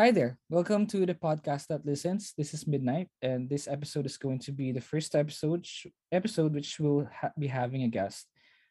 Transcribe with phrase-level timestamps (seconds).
[0.00, 0.38] Hi there.
[0.48, 2.32] Welcome to the podcast that listens.
[2.32, 5.68] This is Midnight, and this episode is going to be the first episode
[6.10, 8.24] episode which will ha- be having a guest.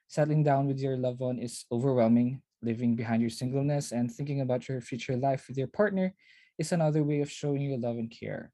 [0.07, 2.41] Settling down with your loved one is overwhelming.
[2.63, 6.15] Living behind your singleness and thinking about your future life with your partner
[6.57, 8.49] is another way of showing your love and care.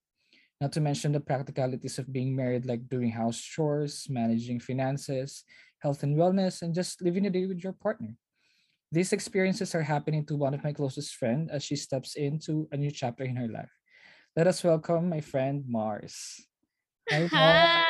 [0.60, 5.46] Not to mention the practicalities of being married, like doing house chores, managing finances,
[5.80, 8.20] health and wellness, and just living a day with your partner.
[8.96, 12.78] These experiences are happening to one of my closest friends as she steps into a
[12.80, 13.76] new chapter in her life.
[14.40, 16.40] Let us welcome my friend Mars.
[17.12, 17.84] Hi, Hi.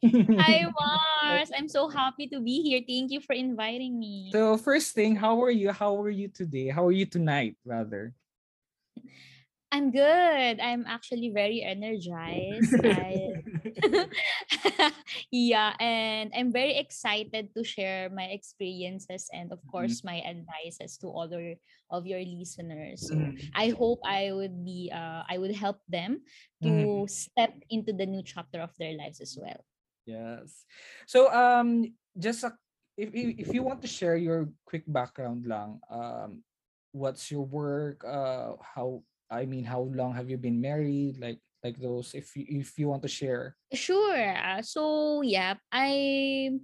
[0.00, 0.72] Hi, Mars.
[1.20, 1.50] Mars.
[1.52, 2.80] I'm so happy to be here.
[2.88, 4.32] Thank you for inviting me.
[4.32, 5.76] so, first thing, how are you?
[5.76, 6.72] How are you today?
[6.72, 8.16] How are you tonight, rather?
[9.70, 10.56] I'm good.
[10.56, 12.80] I'm actually very energized.
[12.80, 13.44] I
[15.32, 20.96] yeah, and I'm very excited to share my experiences and of Mhm, course my advices
[20.98, 21.56] to other
[21.90, 23.06] of your listeners.
[23.08, 26.22] So mhm, I hope I would be uh I would help them
[26.62, 29.60] to step into the new chapter of their lives as well.
[30.06, 30.64] Yes.
[31.06, 32.54] So, um, just a,
[32.96, 36.42] if you if you want to share your quick background, lang, um,
[36.92, 38.04] what's your work?
[38.04, 41.18] Uh, how I mean, how long have you been married?
[41.20, 42.14] Like like those.
[42.14, 43.56] If you if you want to share.
[43.72, 44.36] Sure.
[44.36, 46.60] uh, So yeah, i'm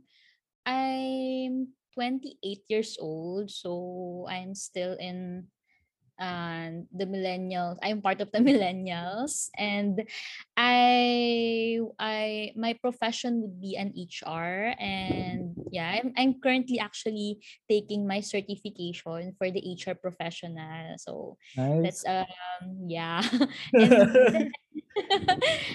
[0.67, 5.47] I'm 28 years old, so I'm still in
[6.19, 10.03] and the millennials i'm part of the millennials and
[10.57, 18.07] i i my profession would be an hr and yeah i'm, I'm currently actually taking
[18.07, 21.83] my certification for the hr professional so Nice.
[21.83, 23.23] that's um yeah
[23.77, 24.51] then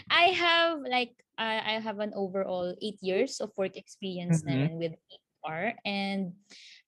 [0.09, 4.77] i have like I, I have an overall eight years of work experience Mhm, naman
[4.77, 4.93] with
[5.45, 6.33] hr and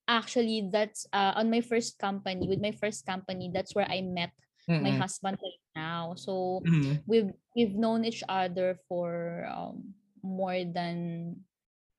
[0.08, 2.48] Actually, that's uh, on my first company.
[2.48, 4.32] With my first company, that's where I met
[4.68, 6.16] my mm, husband right now.
[6.16, 7.04] So mhm.
[7.08, 11.40] we've we've known each other for um, more than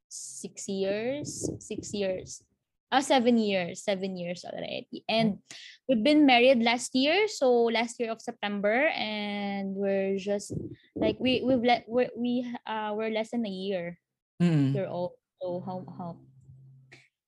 [0.09, 1.49] six years.
[1.61, 2.45] Six years.
[2.93, 3.83] Uh, seven years.
[3.83, 5.05] Seven years already.
[5.09, 5.41] And
[5.89, 7.27] we've been married last year.
[7.27, 10.53] So last year of September, and we're just
[10.95, 13.99] like we we've let we're, we uh we're less than a year
[14.43, 14.75] Mm.
[14.75, 15.13] year old.
[15.41, 16.17] So how how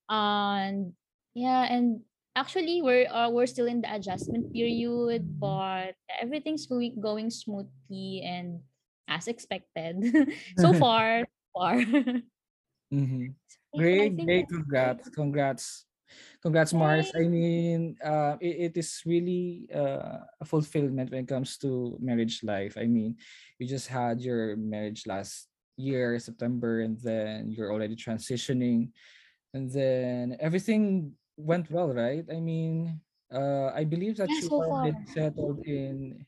[0.09, 0.93] and
[1.35, 2.01] yeah, and
[2.35, 8.61] actually we're uh, we're still in the adjustment period, but everything's going going smoothly and
[9.09, 10.03] as expected
[10.59, 11.25] so far.
[11.57, 11.81] Far.
[12.93, 13.33] Mhm.
[13.73, 14.45] yeah, Great, great.
[14.45, 15.09] Congrats.
[15.09, 15.87] Congrats.
[16.43, 17.11] Congrats, Mars.
[17.17, 22.45] I mean, uh, it, it is really uh, a fulfillment when it comes to marriage
[22.45, 22.77] life.
[22.77, 23.17] I mean,
[23.59, 28.93] you just had your marriage last year, September, and then you're already transitioning,
[29.55, 32.25] and then everything went well, right?
[32.31, 33.01] I mean,
[33.33, 36.27] uh, I believe that Yeah, you so are settled in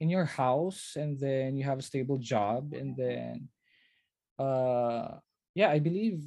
[0.00, 3.48] in your house, and then you have a stable job, and then
[4.38, 5.18] uh
[5.54, 6.20] yeah i believe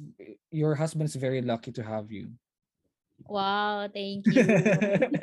[0.50, 2.30] your husband's very lucky to have you
[3.28, 4.44] Wow, thank you.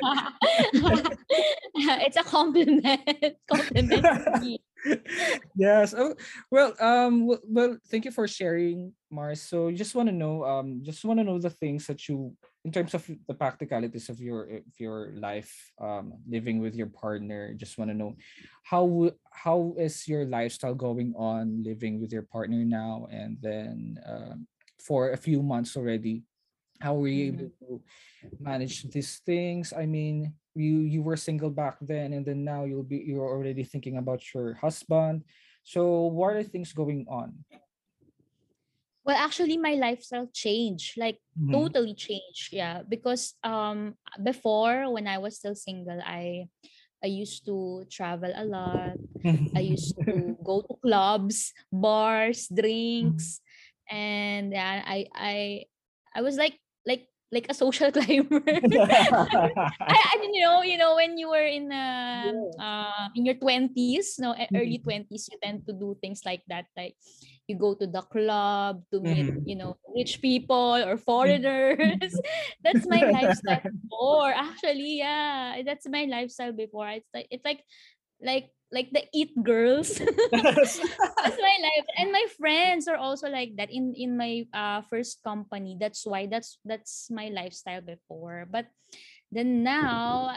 [1.74, 3.36] it's a compliment.
[3.50, 4.60] compliment to me.
[5.56, 6.14] yes oh
[6.50, 9.42] well um well, well thank you for sharing mars.
[9.42, 12.34] So just want to know um just want to know the things that you
[12.64, 15.50] in terms of the practicalities of your of your life
[15.80, 18.14] um living with your partner just want to know
[18.62, 24.46] how how is your lifestyle going on living with your partner now and then um
[24.78, 26.22] for a few months already?
[26.80, 27.58] How were you able Mhm.
[27.66, 27.82] to
[28.38, 29.72] manage these things?
[29.74, 33.64] I mean you you were single back then and then now you'll be you're already
[33.64, 35.24] thinking about your husband
[35.64, 37.32] so what are things going on
[39.04, 41.50] Well, actually, my lifestyle changed, like Mhm.
[41.52, 42.52] totally changed.
[42.52, 46.48] Yeah, because um before when I was still single, I
[47.02, 48.98] I used to travel a lot.
[49.56, 53.40] I used to go to clubs, bars, drinks,
[53.90, 55.36] and yeah, I I
[56.14, 56.58] I was like
[57.32, 58.40] like a social climber.
[58.46, 62.56] I, I you know, you know, when you were in um Yes.
[62.60, 64.84] uh in your twenties, no, early Mhm.
[64.84, 66.66] twenties, you tend to do things like that.
[66.76, 66.96] Like
[67.46, 69.42] you go to the club to meet, Mhm.
[69.44, 72.12] you know, rich people or foreigners.
[72.64, 74.32] that's my lifestyle before.
[74.32, 76.88] Actually, yeah, that's my lifestyle before.
[76.90, 77.64] It's like it's like
[78.20, 79.98] like like the eat girls.
[80.32, 85.18] That's my life and my friends are also like that in in my uh first
[85.26, 88.70] company that's why that's that's my lifestyle before but
[89.34, 90.30] then now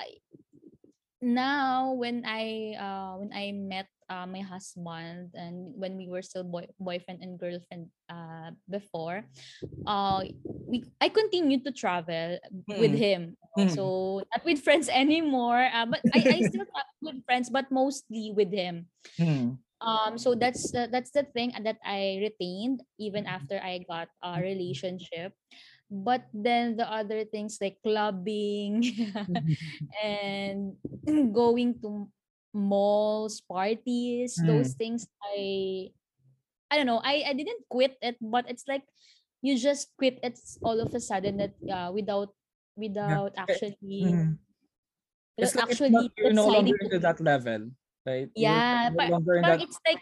[1.22, 6.44] now when i uh when i met uh, my husband and when we were still
[6.44, 9.24] boy- boyfriend and girlfriend uh, before,
[9.88, 10.20] uh,
[10.68, 12.36] we I continued to travel
[12.68, 13.00] with Mm.
[13.00, 13.22] him.
[13.58, 13.68] Mm.
[13.68, 18.32] So not with friends anymore, uh, but I, I still travel with friends, but mostly
[18.36, 18.88] with him.
[19.20, 19.62] Mm.
[19.82, 23.26] Um, so that's the, that's the thing that I retained even Mhm.
[23.26, 25.34] after I got a relationship.
[25.90, 28.84] But then the other things like clubbing
[30.04, 30.78] and
[31.34, 32.10] going to
[32.54, 34.76] malls, parties, those Mm.
[34.76, 35.92] things I
[36.72, 37.02] I don't know.
[37.04, 38.84] I I didn't quit it, but it's like
[39.42, 42.34] you just quit it all of a sudden that uh, without.
[42.78, 44.38] Without Eh, actually mm.
[45.40, 47.72] It's without like it's not actually you're no longer to into that level,
[48.06, 48.30] right?
[48.38, 50.02] You're yeah, no par- parang that it's like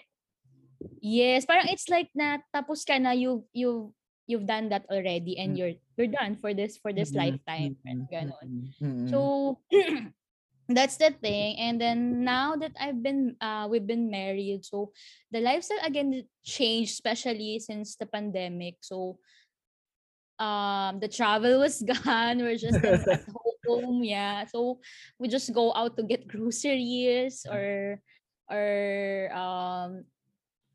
[1.02, 3.94] yes, parang it's like na tapos ka na you you
[4.28, 5.58] you've done that already and Mm.
[5.58, 8.48] you're you're done for this for this Mm, lifetime parang mm, ganon.
[8.82, 9.10] mm, mm.
[9.10, 9.58] So
[10.70, 14.94] that's the thing and then now that I've been uh we've been married so
[15.34, 18.78] the lifestyle again changed especially since the pandemic.
[18.86, 19.18] So
[20.40, 22.40] um the travel was gone.
[22.40, 23.04] We're just at
[23.68, 24.46] home yeah.
[24.48, 24.80] So
[25.20, 28.00] we just go out to get groceries or
[28.50, 30.06] or um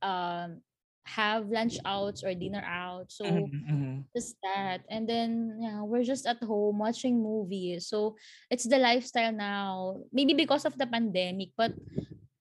[0.02, 0.60] um
[1.04, 3.12] have lunch outs or dinner out.
[3.12, 3.94] So Mhm, mhm.
[4.16, 4.84] just that.
[4.88, 7.88] And then yeah we're just at home watching movies.
[7.88, 8.16] So
[8.50, 10.00] it's the lifestyle now.
[10.12, 11.72] Maybe because of the pandemic but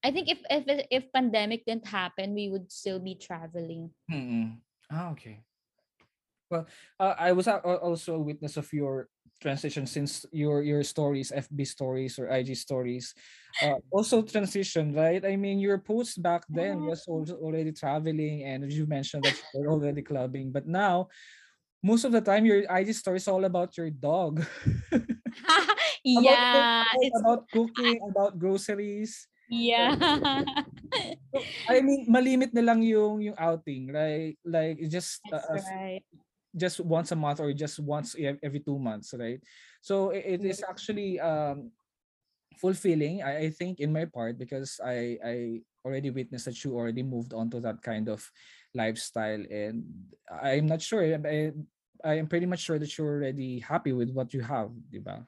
[0.04, 3.88] i think if if if pandemic didn't happen we would still be traveling.
[4.12, 4.60] Mm.
[4.92, 5.40] Ah, okay.
[6.50, 6.68] Well,
[7.00, 9.10] uh, I was also a witness of your
[9.42, 13.14] transition since your your stories, FB stories or IG stories,
[13.62, 15.24] uh, also transition, right?
[15.24, 19.72] I mean, your post back then was also already traveling, and you mentioned that you're
[19.72, 21.12] already clubbing, but now
[21.84, 24.40] most of the time your IG story is all about your dog,
[26.04, 29.28] yeah about, it's about cooking, about groceries.
[29.52, 29.92] yeah
[31.34, 34.38] So, I mean, malimit na lang yung yung outing, right?
[34.46, 36.06] Like it's just uh, right
[36.56, 39.42] just once a month or just once every two months, right?
[39.82, 41.72] So it is actually um
[42.58, 47.04] fulfilling, I, I think, in my part because I I already witnessed that you already
[47.04, 48.24] moved on to that kind of
[48.74, 49.84] lifestyle, and
[50.30, 51.04] I'm not sure.
[51.04, 51.52] I,
[52.04, 55.26] I am pretty much sure that you're already happy with what you have, diba?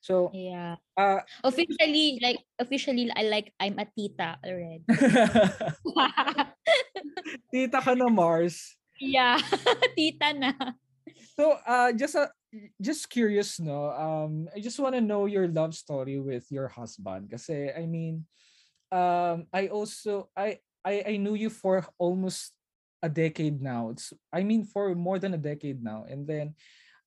[0.00, 4.86] So, yeah uh, officially like officially I like I'm a tita already
[7.52, 8.77] tita ka na Mars.
[9.00, 9.38] Yeah
[9.96, 10.52] tita na
[11.38, 12.28] So, uh, just uh,
[12.80, 13.90] just curious, no.
[13.94, 17.30] Um, I just want to know your love story with your husband.
[17.30, 18.26] Kasi I mean,
[18.90, 22.54] um, I also I I I knew you for almost
[23.02, 23.94] a decade now.
[23.94, 26.54] It's I mean for more than a decade now, and then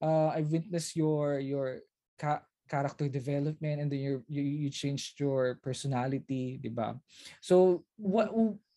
[0.01, 1.83] uh, I witnessed your your
[2.17, 6.95] ca- character development, and then you you you changed your personality, diba?
[7.43, 8.31] So what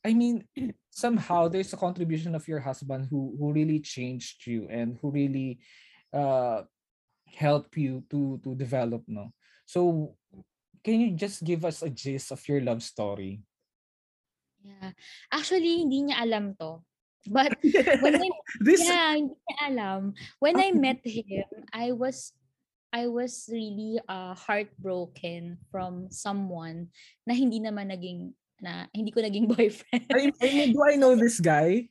[0.04, 0.44] I mean,
[0.90, 5.58] somehow there's a contribution of your husband who who really changed you and who really
[6.12, 6.62] uh
[7.26, 9.32] help you to to develop, no?
[9.66, 10.14] So
[10.84, 13.42] can you just give us a gist of your love story?
[14.64, 14.90] yeah
[15.28, 16.80] actually hindi niya alam to
[17.28, 17.52] but
[18.02, 18.28] when I
[18.64, 20.00] this yeah hindi niya alam
[20.40, 22.32] when I met him I was
[22.94, 26.94] I was really uh, heartbroken from someone
[27.26, 30.06] na hindi naman naging na hindi ko naging boyfriend.
[30.12, 31.88] I, I mean, do I know this guy?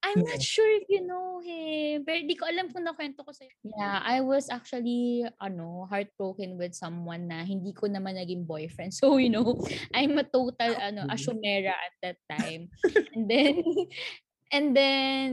[0.00, 0.32] I'm No.
[0.32, 2.08] not sure if you know him.
[2.08, 3.52] Pero di ko alam kung nakwento ko sa'yo.
[3.60, 8.96] Yeah, I was actually, ano, heartbroken with someone na hindi ko naman naging boyfriend.
[9.00, 9.60] So, you know,
[9.92, 12.72] I'm a total, ano, asumera at that time.
[13.12, 13.54] and then,
[14.56, 15.28] and then,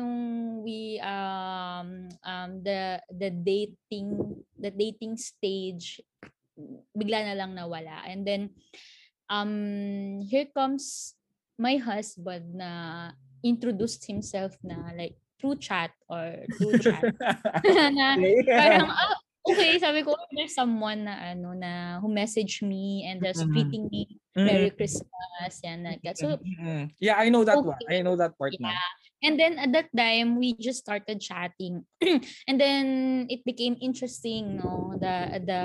[0.00, 0.18] nung
[0.64, 6.00] we, um, um, the, the dating, the dating stage,
[6.96, 8.08] bigla na lang nawala.
[8.08, 8.56] And then,
[9.30, 11.14] um, here comes
[11.58, 13.10] my husband na
[13.44, 17.06] introduced himself na like through chat or through chat
[17.98, 18.18] na
[18.58, 19.14] parang ah,
[19.46, 23.52] okay sabi ko "Oh, there's someone na ano na who messaged me and just Mhm.
[23.54, 26.14] greeting me Merry Christmas yan like that.
[26.14, 27.78] so Mm, yeah, I know that one.
[27.90, 28.70] I know that part now.
[28.70, 28.86] Yeah.
[29.18, 31.82] And then at that time, we just started chatting,
[32.46, 34.62] and then it became interesting.
[34.62, 35.62] No, the the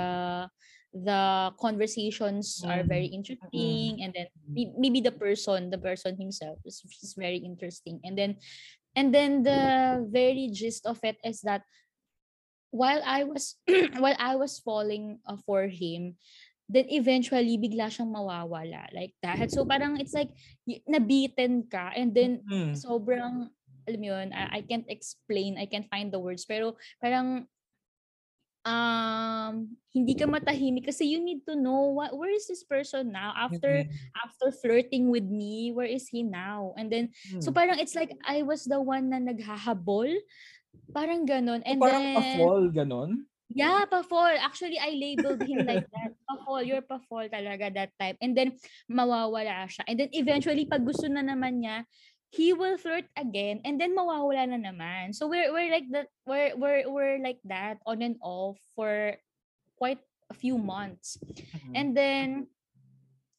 [0.94, 6.80] the conversations are very interesting, and then may- maybe the person, the person himself, is,
[7.02, 7.98] is very interesting.
[8.06, 8.38] And then,
[8.94, 11.66] and then the very gist of it is that
[12.70, 13.58] while I was
[13.98, 16.14] while I was falling uh, for him,
[16.70, 19.50] then eventually bigla siyang mawawala like that.
[19.50, 20.30] So parang it's like
[20.86, 22.74] nabitin ka and then Mm.
[22.74, 23.50] sobrang
[23.84, 26.72] alam mo yun, I, I can't explain, I can't find the words pero
[27.04, 27.44] parang
[28.64, 33.30] um hindi ka matahimik kasi you need to know what where is this person now
[33.36, 33.92] after Mm,
[34.24, 37.56] after flirting with me where is he now and then so mm.
[37.56, 40.08] parang it's like I was the one na naghahabol
[40.92, 43.10] parang ganon So and parang then pa-fall, ganon?
[43.54, 44.34] Yeah, pa-fall.
[44.40, 46.10] Actually, I labeled him like that.
[46.26, 46.64] Pa-fall.
[46.66, 48.18] You're pa-fall talaga that time.
[48.18, 48.58] And then,
[48.90, 49.86] mawawala siya.
[49.86, 51.86] And then, eventually, pag gusto na naman niya,
[52.34, 55.14] he will flirt again and then mawawala na naman.
[55.14, 59.14] So we're we're like that we're we're we're like that on and off for
[59.78, 61.14] quite a few months.
[61.22, 61.72] Mhm.
[61.78, 62.28] And then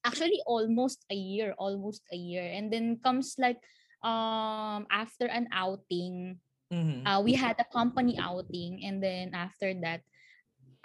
[0.07, 2.47] actually almost a year, almost a year.
[2.47, 3.59] And then comes like
[3.99, 6.39] um after an outing,
[6.71, 7.03] Mhm.
[7.03, 10.01] uh, we had a company outing and then after that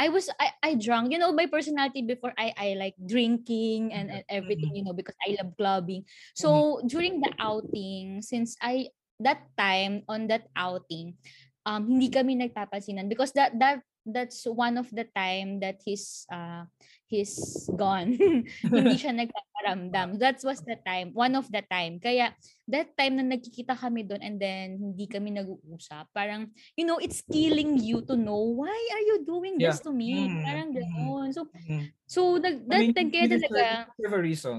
[0.00, 1.12] I was I, I drunk.
[1.12, 5.14] You know, my personality before I I like drinking and, and everything, you know, because
[5.20, 6.08] I love clubbing.
[6.32, 8.88] So during the outing, since I
[9.20, 11.20] that time on that outing,
[11.68, 16.64] um hindi kami nagpapansinan because that that that's one of the time that he's uh
[17.10, 18.14] he's gone.
[18.76, 20.16] hindi siya nagpaparamdam.
[20.22, 21.98] That was the time, one of the time.
[21.98, 22.30] Kaya
[22.70, 27.20] that time na nagkikita kami doon and then hindi kami nag-uusap, parang you know, it's
[27.26, 29.74] killing you to know why are you doing Yeah.
[29.74, 30.30] this to me?
[30.30, 30.78] Mhm, Parang mhm.
[30.78, 31.28] gano'n.
[31.34, 31.82] So, Mhm.
[32.06, 33.64] so nag, I that mean, time kaya talaga,
[33.98, 34.58] you deserve a reason.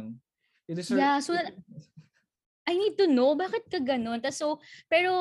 [0.67, 1.33] You deserve, yeah, so
[2.61, 4.21] I need to know bakit ka ganun.
[4.21, 5.11] Tas so, pero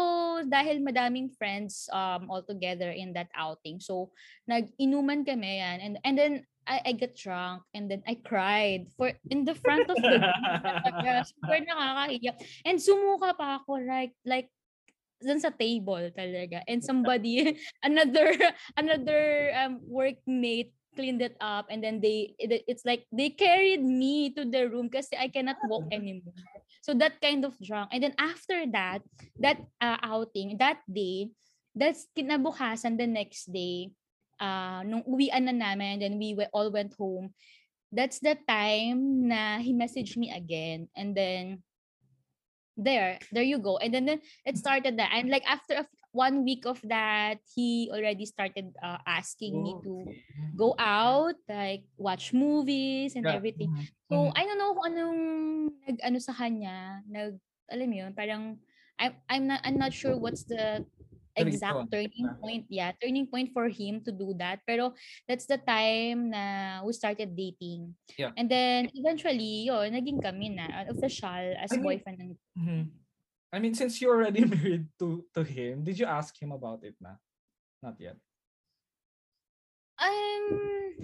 [0.44, 3.80] dahil madaming friends um all together in that outing.
[3.80, 4.12] So,
[4.44, 5.78] nag-inuman kami yan.
[5.80, 6.32] And, and then,
[6.66, 10.18] I, I got drunk and then I cried for in the front of the.
[11.30, 12.32] Super nakakahiya.
[12.64, 14.48] And sumuka pa ako like, like
[15.20, 16.62] dun sa table talaga.
[16.68, 18.32] And somebody, another,
[18.80, 24.34] another um, workmate cleaned it up and then they it- it's like they carried me
[24.34, 26.34] to the room kasi I cannot walk anymore.
[26.82, 27.94] So that kind of drunk.
[27.94, 29.02] And then after that,
[29.38, 31.30] that uh, outing, that day,
[31.76, 33.92] that's kinabukasan the next day,
[34.40, 37.30] uh, nung uwian na namin then we we- all went home,
[37.92, 40.88] that's the time na he messaged me again.
[40.96, 41.62] And then
[42.80, 46.42] there there you go and then, then it started that and like after a one
[46.44, 50.48] week of that he already started uh, asking me Oh, to okay.
[50.56, 53.36] go out like watch movies and Yeah.
[53.36, 54.32] everything Mhm, so mhm.
[54.34, 55.20] i don't know kung anong
[55.86, 57.36] nag ano sa kanya nag
[57.70, 58.56] alam mo yun parang
[59.00, 60.84] I'm, I'm not I'm not sure what's The
[61.48, 64.92] exact turning point yeah turning point for him to do that pero
[65.24, 68.34] that's the time na we started dating Yeah.
[68.36, 72.82] and then eventually yun naging kami na official as I mean- boyfriend and Mhm.
[73.50, 76.94] I mean, since you're already married to to him, did you ask him about it
[77.02, 77.18] na?
[77.82, 78.14] Not yet.
[79.98, 80.94] Um,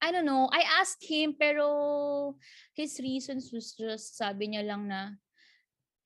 [0.00, 0.46] I don't know.
[0.52, 2.38] I asked him, pero
[2.78, 5.18] his reasons was just, sabi niya lang na,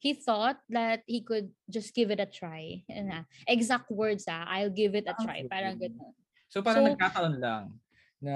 [0.00, 2.80] he thought that he could just give it a try.
[2.88, 3.20] Yun na.
[3.46, 5.44] Exact words ah, I'll give it a Ah, try.
[5.44, 6.16] Parang gano'n.
[6.48, 7.64] So parang So- nagkataon lang
[8.20, 8.34] na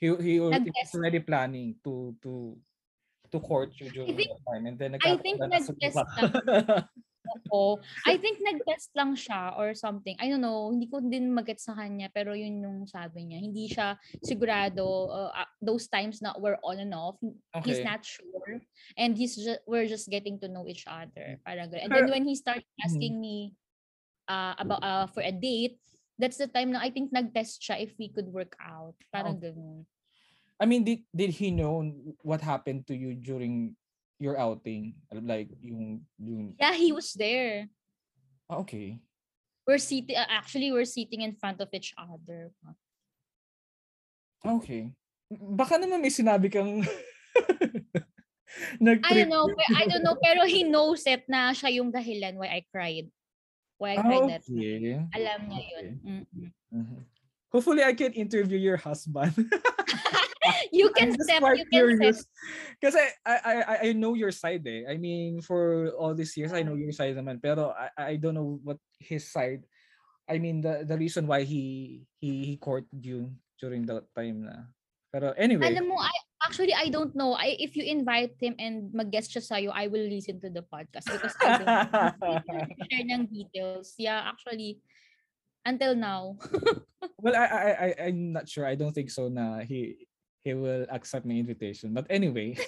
[0.00, 0.56] he he was
[0.96, 2.56] already planning to to
[3.28, 6.88] to court you during think- that time and then I think lang na nag-test sumuka.
[7.52, 7.80] Oo.
[8.04, 10.14] I think nag-test lang siya or something.
[10.20, 10.68] I don't know.
[10.68, 13.40] Hindi ko din mag sa kanya pero yun yung sabi niya.
[13.40, 17.16] Hindi siya sigurado uh, uh, those times na we're on and off.
[17.64, 17.88] He's Okay.
[17.88, 18.60] not sure.
[18.96, 21.40] And he's just, we're just getting to know each other.
[21.46, 21.72] Parang.
[21.72, 23.54] And then when he started asking me
[24.28, 25.80] uh, about uh, for a date,
[26.18, 28.98] that's the time na I think nag-test siya if we could work out.
[29.14, 29.54] Parang Okay.
[29.54, 29.86] ganun.
[30.58, 31.86] I mean, did did he know
[32.26, 33.77] what happened to you during
[34.18, 34.94] your outing?
[35.10, 37.70] Like yung yung Yeah, he was there.
[38.50, 38.98] ah, okay.
[39.68, 42.50] We're sitting, uh, actually, we're sitting in front of each other.
[44.40, 44.96] Okay.
[45.28, 50.64] Baka naman may sinabi kang I nag-trip don't know, pero, I don't know, pero he
[50.64, 53.12] knows it na siya yung dahilan why I cried.
[53.76, 55.04] Why I cried Ah, that okay.
[55.12, 55.84] Alam niya yun.
[56.00, 56.48] Mm-mm.
[56.72, 57.00] Mhm.
[57.52, 59.36] Hopefully I can interview your husband.
[60.72, 62.16] You I'm can just step, you can step.
[62.78, 64.86] Kasi I, I I- I know your side eh.
[64.86, 67.42] I mean, for all these years, I know your side naman.
[67.42, 69.66] Pero I, I don't know what his side.
[70.28, 74.68] I mean, the the reason why he he he courted you during that time na.
[75.08, 75.72] Pero anyway.
[75.72, 76.12] Alam mo, I,
[76.44, 77.32] actually, I don't know.
[77.32, 81.08] I, if you invite him and mag-guest siya sa'yo, I will listen to the podcast
[81.08, 82.44] because I don't
[82.92, 83.96] share ng details.
[83.96, 84.84] Yeah, actually,
[85.64, 86.36] until now.
[87.24, 88.68] well, I I I I'm not sure.
[88.68, 90.07] I don't think so na he
[90.48, 91.92] he will accept my invitation.
[91.92, 92.56] But anyway.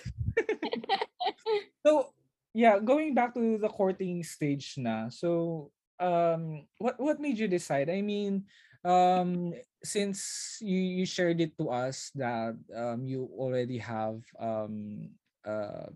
[1.84, 2.12] so
[2.52, 5.08] yeah, going back to the courting stage na.
[5.08, 7.88] So um what what made you decide?
[7.88, 8.44] I mean,
[8.84, 15.08] um since you, you shared it to us that um you already have um
[15.48, 15.88] uh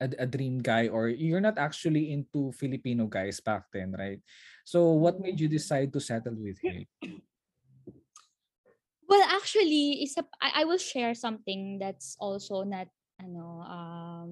[0.00, 4.20] a, a dream guy or you're not actually into Filipino guys back then, right?
[4.64, 6.88] So what made you decide to settle with him?
[9.18, 12.86] Actually, isa I, I will share something that's also not
[13.18, 14.28] ano um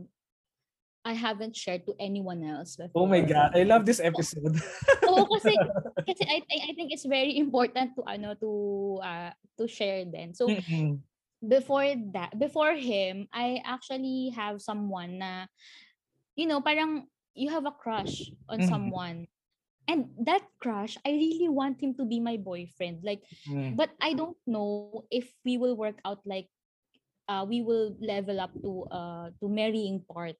[1.04, 4.54] I haven't shared to anyone else Oh my god, I love this episode.
[5.08, 5.56] Oo, kasi
[6.04, 8.50] kasi I I think it's very important to ano to
[9.00, 10.36] uh, to share then.
[10.36, 11.00] So Mm-mm.
[11.42, 15.48] before that before him, I actually have someone na
[16.38, 18.68] you know, parang you have a crush on Mhm.
[18.70, 19.26] someone.
[19.88, 23.02] And that crush, I really want him to be my boyfriend.
[23.04, 23.76] Like Mm.
[23.76, 26.30] but I don't know if we will work out like
[27.28, 30.36] uh we will level up to uh to marrying part.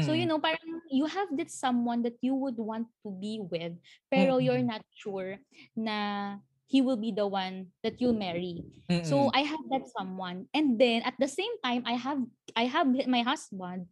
[0.00, 0.28] So you Mm.
[0.28, 3.78] know parang you have this someone that you would want to be with
[4.10, 4.66] pero you're Mm.
[4.66, 5.38] not sure
[5.76, 8.64] na he will be the one that you'll marry.
[8.90, 9.02] Mm.
[9.02, 12.20] So I have that someone and then at the same time I have
[12.56, 13.86] I have my husband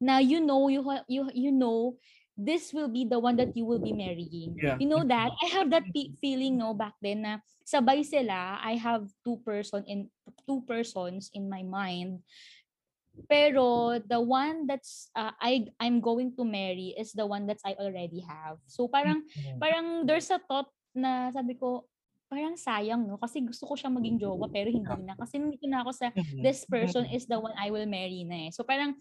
[0.00, 1.96] now you know you you you know
[2.36, 4.60] this will be the one that you will be marrying.
[4.60, 4.76] Yeah.
[4.78, 5.88] You know that I have that
[6.20, 10.12] feeling no back then na sabay sila I have two person in
[10.44, 12.20] two persons in my mind
[13.26, 17.74] pero the one that's uh, I I'm going to marry is the one that I
[17.74, 18.62] already have.
[18.70, 19.58] So parang Mm.
[19.58, 21.90] parang there's a thought na sabi ko
[22.26, 25.86] parang sayang no kasi gusto ko siya maging jowa pero hindi na kasi nandito na
[25.86, 26.42] ako sa Mm.
[26.42, 28.50] this person is the one I will marry na eh.
[28.50, 28.98] So parang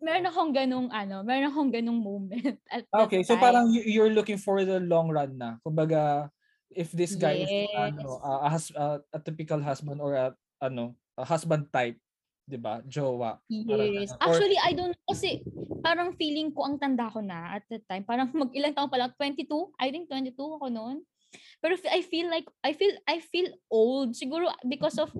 [0.00, 3.44] meron akong ganung ano, meron akong ganung moment at Okay, so time.
[3.44, 5.60] parang you- you're looking for the long run na.
[5.60, 6.32] Kumbaga,
[6.72, 8.72] if this guy is ano, Yes.
[8.72, 12.00] a, a, a, typical husband or a ano, a husband type,
[12.48, 12.80] 'di ba?
[12.88, 13.36] Jowa.
[13.68, 14.16] Parang Yes.
[14.16, 15.44] Or- Actually, I don't kasi
[15.84, 18.00] parang feeling ko ang tanda ko na at that time.
[18.02, 19.44] Parang mag ilang taon pa lang 22.
[19.76, 21.04] I think 22 ako noon.
[21.62, 25.10] Pero I feel like I feel I feel old siguro because of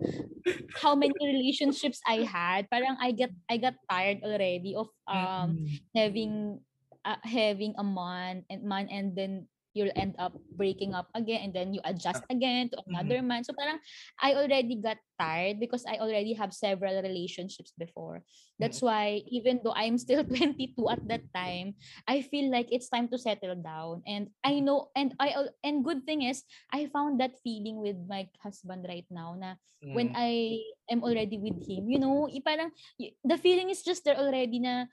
[0.83, 2.69] how many relationships I had.
[2.71, 5.81] Parang I get I got tired already of um Mm.
[5.97, 6.61] having
[7.05, 11.53] uh, having a man and man and then you'll end up breaking up again and
[11.53, 12.33] then you adjust ah.
[12.33, 12.97] again to mm-hmm.
[12.97, 13.45] another man.
[13.45, 13.77] So parang
[14.17, 18.25] I already got tired because I already have several relationships before.
[18.57, 19.21] That's mm-hmm.
[19.21, 21.77] why even though I'm still 22 at that time,
[22.09, 24.01] I feel like it's time to settle down.
[24.09, 24.65] And I mm-hmm.
[24.65, 26.41] know and I and good thing is
[26.73, 30.15] I found that feeling with my husband right now na when Mm.
[30.17, 34.87] I am already with him, you know, parang the feeling is just there already na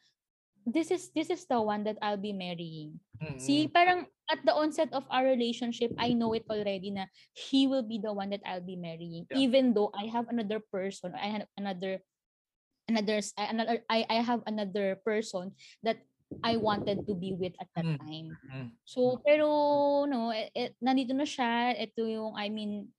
[0.65, 2.99] this is this is the one that I'll be marrying.
[3.21, 3.39] Mm.
[3.39, 7.83] See, parang at the onset of our relationship, I know it already na he will
[7.83, 9.27] be the one that I'll be marrying.
[9.31, 9.37] Yeah.
[9.37, 11.99] Even though I have another person, I have another
[12.87, 15.99] another another I, I have another person that
[16.41, 17.99] I wanted to be with at that Mm.
[18.01, 18.27] time.
[18.49, 18.67] Mm.
[18.87, 19.47] So, pero
[20.09, 21.77] no, eh, eh, nandito na siya.
[21.77, 22.89] Ito yung I mean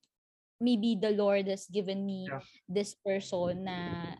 [0.55, 2.39] maybe the Lord has given me Yeah.
[2.69, 4.15] this person na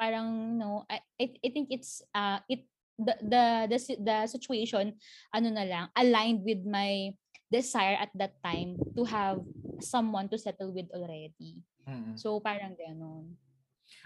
[0.00, 2.64] parang no I, I I think it's uh it
[2.96, 4.96] the the the, the situation
[5.36, 7.12] ano na lang aligned with my
[7.52, 9.44] desire at that time to have
[9.84, 11.60] someone to settle with already.
[11.84, 12.16] Mm.
[12.16, 13.36] So parang ganon.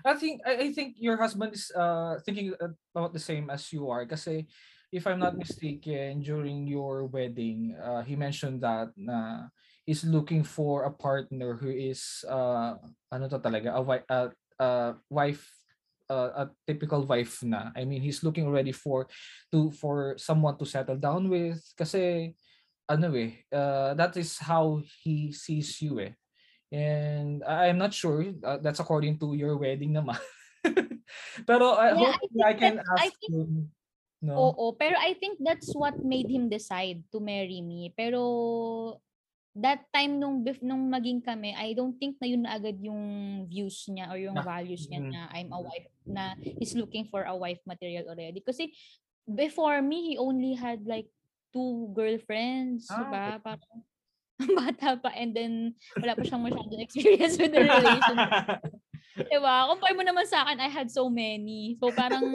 [0.02, 3.87] I think I, I think your husband is uh thinking about the same as you
[3.92, 4.48] are kasi
[4.88, 9.52] if I'm not mistaken during your wedding uh he mentioned that na
[9.85, 12.80] he's looking for a partner who is uh
[13.12, 15.63] ano to talaga a uh, uh, wife
[16.11, 19.09] uh, a typical wife na I mean he's looking already for
[19.53, 22.35] to for someone to settle down with kasi
[22.90, 26.12] ano eh uh, that is how he sees you eh
[26.75, 28.19] And I- I'm not sure.
[28.43, 30.19] uh, that's according to your wedding naman.
[31.47, 33.51] Pero I Yeah, hope I I, can that's- I ask think- him.
[34.25, 34.35] No?
[34.51, 37.93] Oo, pero I think that's what made him decide to marry me.
[37.95, 38.99] Pero
[39.55, 43.03] that time nung bef- nung maging kami, I don't think na yun na agad yung
[43.47, 45.11] views niya or yung values niya mm.
[45.14, 48.43] na I'm a wife na he's looking for a wife material already.
[48.43, 48.75] Kasi
[49.25, 51.07] before me, he only had like
[51.55, 53.27] two girlfriends, Ah, diba?
[53.47, 53.75] Parang
[54.59, 58.59] bata pa and then wala pa siyang masyadong experience with the relationship.
[59.31, 59.71] Diba?
[59.71, 61.79] Compare mo naman sa akin, I had so many.
[61.79, 62.35] So parang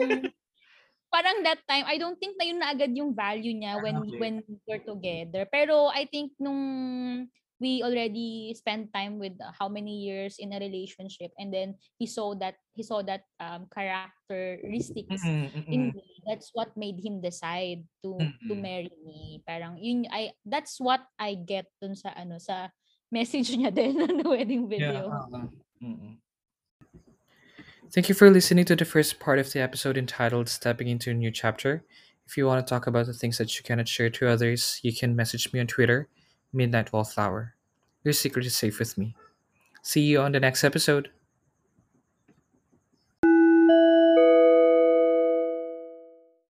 [1.10, 4.18] parang that time, I don't think na yun na agad yung value niya when Okay.
[4.18, 5.44] when we're together.
[5.50, 7.26] Pero I think nung
[7.60, 12.08] we already spent time with uh, how many years in a relationship and then he
[12.08, 15.68] saw that he saw that um characteristics Mm-mm, mm-mm.
[15.68, 18.16] in me that's what made him decide to
[18.48, 18.64] to Mm-mm.
[18.64, 22.72] marry me parang yun I that's what I get dun sa ano sa
[23.12, 25.04] message niya din on the wedding Yeah.
[25.04, 25.44] video uh-uh.
[25.84, 26.16] Mm-mm.
[27.92, 31.14] Thank you for listening to the first part of the episode entitled Stepping into a
[31.14, 31.82] New Chapter.
[32.24, 34.94] If you want to talk about the things that you cannot share to others, you
[34.94, 36.06] can message me on Twitter,
[36.52, 37.56] Midnight Wallflower.
[38.04, 39.16] Your secret is safe with me.
[39.82, 41.10] See you on the next episode.